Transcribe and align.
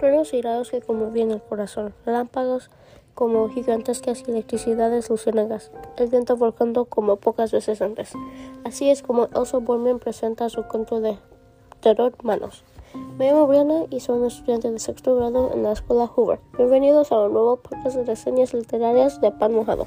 truenos 0.00 0.32
y 0.32 0.40
rayos 0.40 0.70
que 0.70 0.80
conmovían 0.80 1.30
el 1.30 1.42
corazón, 1.42 1.92
relámpagos 2.06 2.70
como 3.14 3.50
gigantescas 3.50 4.26
electricidades 4.26 5.10
luciérnagas, 5.10 5.70
el 5.98 6.08
viento 6.08 6.38
volcando 6.38 6.86
como 6.86 7.16
pocas 7.16 7.52
veces 7.52 7.82
antes. 7.82 8.12
Así 8.64 8.88
es 8.88 9.02
como 9.02 9.28
Elsa 9.34 9.58
Borman 9.58 9.98
presenta 9.98 10.48
su 10.48 10.62
cuento 10.62 11.02
de 11.02 11.18
terror 11.80 12.14
Manos. 12.22 12.64
Me 13.18 13.30
llamo 13.30 13.46
Brianna 13.46 13.84
y 13.90 14.00
soy 14.00 14.20
un 14.20 14.26
estudiante 14.26 14.70
de 14.70 14.78
sexto 14.78 15.14
grado 15.16 15.52
en 15.52 15.64
la 15.64 15.72
escuela 15.72 16.06
Hoover. 16.06 16.40
Bienvenidos 16.56 17.12
a 17.12 17.20
un 17.20 17.34
nuevo 17.34 17.56
podcast 17.56 17.96
de 17.96 18.04
reseñas 18.04 18.54
literarias 18.54 19.20
de 19.20 19.30
Pan 19.32 19.52
Mojado. 19.52 19.84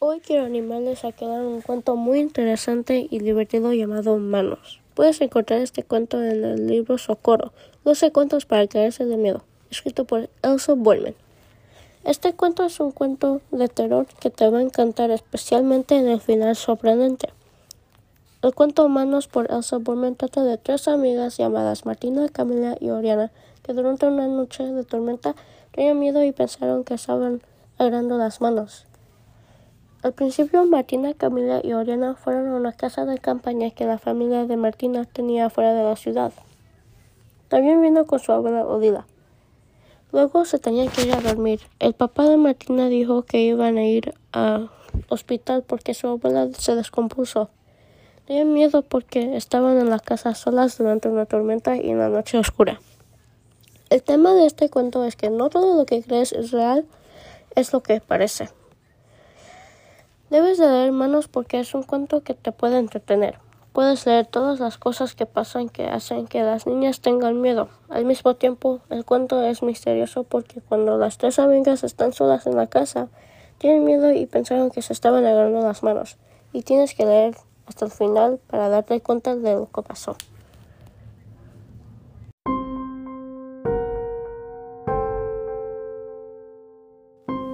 Hoy 0.00 0.18
quiero 0.18 0.44
animarles 0.44 1.04
a 1.04 1.12
quedar 1.12 1.44
un 1.44 1.60
cuento 1.60 1.94
muy 1.94 2.18
interesante 2.18 3.06
y 3.08 3.20
divertido 3.20 3.72
llamado 3.72 4.18
Manos. 4.18 4.80
Puedes 4.98 5.20
encontrar 5.20 5.60
este 5.60 5.84
cuento 5.84 6.20
en 6.20 6.42
el 6.42 6.66
libro 6.66 6.98
Socorro, 6.98 7.52
12 7.84 8.10
cuentos 8.10 8.46
para 8.46 8.66
caerse 8.66 9.04
de 9.04 9.16
miedo, 9.16 9.44
escrito 9.70 10.04
por 10.04 10.28
Elsa 10.42 10.74
Bollman. 10.74 11.14
Este 12.02 12.32
cuento 12.32 12.64
es 12.64 12.80
un 12.80 12.90
cuento 12.90 13.40
de 13.52 13.68
terror 13.68 14.08
que 14.18 14.28
te 14.28 14.50
va 14.50 14.58
a 14.58 14.62
encantar, 14.62 15.12
especialmente 15.12 15.96
en 15.96 16.08
el 16.08 16.20
final 16.20 16.56
sorprendente. 16.56 17.28
El 18.42 18.52
cuento 18.56 18.88
Manos 18.88 19.28
por 19.28 19.48
Elsa 19.52 19.78
Bollman 19.78 20.16
trata 20.16 20.42
de 20.42 20.58
tres 20.58 20.88
amigas 20.88 21.36
llamadas 21.36 21.86
Martina, 21.86 22.28
Camila 22.28 22.76
y 22.80 22.90
Oriana, 22.90 23.30
que 23.62 23.74
durante 23.74 24.04
una 24.06 24.26
noche 24.26 24.64
de 24.64 24.82
tormenta 24.82 25.36
tenían 25.70 26.00
miedo 26.00 26.24
y 26.24 26.32
pensaron 26.32 26.82
que 26.82 26.94
estaban 26.94 27.40
agarrando 27.78 28.18
las 28.18 28.40
manos. 28.40 28.84
Al 30.00 30.12
principio 30.12 30.64
Martina, 30.64 31.12
Camila 31.12 31.60
y 31.64 31.72
Oriana 31.72 32.14
fueron 32.14 32.46
a 32.46 32.54
una 32.54 32.72
casa 32.72 33.04
de 33.04 33.18
campaña 33.18 33.70
que 33.70 33.84
la 33.84 33.98
familia 33.98 34.46
de 34.46 34.56
Martina 34.56 35.04
tenía 35.04 35.50
fuera 35.50 35.74
de 35.74 35.82
la 35.82 35.96
ciudad. 35.96 36.32
También 37.48 37.82
vino 37.82 38.06
con 38.06 38.20
su 38.20 38.30
abuela 38.30 38.64
Odila. 38.64 39.06
Luego 40.12 40.44
se 40.44 40.60
tenían 40.60 40.88
que 40.88 41.02
ir 41.02 41.12
a 41.12 41.20
dormir. 41.20 41.62
El 41.80 41.94
papá 41.94 42.28
de 42.28 42.36
Martina 42.36 42.88
dijo 42.88 43.22
que 43.22 43.40
iban 43.40 43.76
a 43.76 43.84
ir 43.86 44.14
al 44.30 44.70
hospital 45.08 45.64
porque 45.66 45.94
su 45.94 46.06
abuela 46.06 46.48
se 46.56 46.76
descompuso. 46.76 47.50
Tenían 48.24 48.52
miedo 48.52 48.82
porque 48.82 49.36
estaban 49.36 49.78
en 49.78 49.90
la 49.90 49.98
casa 49.98 50.36
solas 50.36 50.78
durante 50.78 51.08
una 51.08 51.26
tormenta 51.26 51.76
y 51.76 51.90
en 51.90 51.98
la 51.98 52.08
noche 52.08 52.38
oscura. 52.38 52.80
El 53.90 54.04
tema 54.04 54.32
de 54.34 54.46
este 54.46 54.70
cuento 54.70 55.02
es 55.02 55.16
que 55.16 55.28
no 55.28 55.50
todo 55.50 55.76
lo 55.76 55.86
que 55.86 56.04
crees 56.04 56.32
es 56.32 56.52
real, 56.52 56.86
es 57.56 57.72
lo 57.72 57.82
que 57.82 58.00
parece. 58.00 58.48
Debes 60.30 60.58
de 60.58 60.68
leer 60.68 60.92
Manos 60.92 61.26
porque 61.26 61.58
es 61.58 61.74
un 61.74 61.82
cuento 61.82 62.22
que 62.22 62.34
te 62.34 62.52
puede 62.52 62.78
entretener. 62.78 63.38
Puedes 63.72 64.04
leer 64.04 64.26
todas 64.26 64.60
las 64.60 64.76
cosas 64.76 65.14
que 65.14 65.24
pasan 65.24 65.70
que 65.70 65.86
hacen 65.86 66.26
que 66.26 66.42
las 66.42 66.66
niñas 66.66 67.00
tengan 67.00 67.40
miedo. 67.40 67.70
Al 67.88 68.04
mismo 68.04 68.34
tiempo, 68.36 68.80
el 68.90 69.06
cuento 69.06 69.42
es 69.42 69.62
misterioso 69.62 70.24
porque 70.24 70.60
cuando 70.60 70.98
las 70.98 71.16
tres 71.16 71.38
amigas 71.38 71.82
están 71.82 72.12
solas 72.12 72.46
en 72.46 72.56
la 72.56 72.66
casa, 72.66 73.08
tienen 73.56 73.84
miedo 73.84 74.12
y 74.12 74.26
pensaron 74.26 74.70
que 74.70 74.82
se 74.82 74.92
estaban 74.92 75.24
agarrando 75.24 75.62
las 75.62 75.82
manos. 75.82 76.18
Y 76.52 76.60
tienes 76.60 76.94
que 76.94 77.06
leer 77.06 77.34
hasta 77.66 77.86
el 77.86 77.90
final 77.90 78.38
para 78.48 78.68
darte 78.68 79.00
cuenta 79.00 79.34
de 79.34 79.54
lo 79.54 79.70
que 79.70 79.80
pasó. 79.80 80.14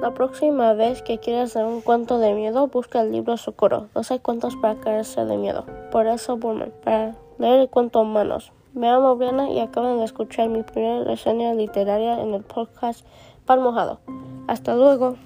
La 0.00 0.14
próxima 0.14 0.74
vez 0.74 1.02
que 1.02 1.18
quieras 1.18 1.56
leer 1.56 1.66
un 1.66 1.80
cuento 1.80 2.20
de 2.20 2.32
miedo, 2.32 2.68
busca 2.68 3.00
el 3.00 3.10
libro 3.10 3.36
Socorro, 3.36 3.88
12 3.94 4.20
cuentos 4.20 4.54
para 4.54 4.78
caerse 4.78 5.24
de 5.24 5.36
miedo, 5.36 5.64
por 5.90 6.06
eso 6.06 6.36
Burman, 6.36 6.72
para 6.84 7.16
leer 7.38 7.62
el 7.62 7.68
cuento 7.68 8.04
Manos. 8.04 8.52
Me 8.74 8.86
llamo 8.86 9.16
Brianna 9.16 9.50
y 9.50 9.58
acaban 9.58 9.98
de 9.98 10.04
escuchar 10.04 10.48
mi 10.50 10.62
primera 10.62 11.02
reseña 11.02 11.52
literaria 11.52 12.20
en 12.22 12.32
el 12.32 12.44
podcast 12.44 13.04
Pan 13.44 13.60
Mojado. 13.60 13.98
Hasta 14.46 14.76
luego. 14.76 15.16